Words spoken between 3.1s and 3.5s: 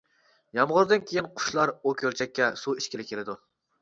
كېلىدۇ.